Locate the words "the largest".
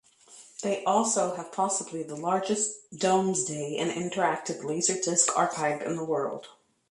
2.01-2.89